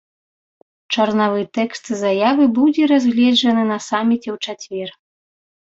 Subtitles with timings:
[0.95, 4.89] Чарнавы тэкст заявы будзе разгледжаны на саміце ў чацвер.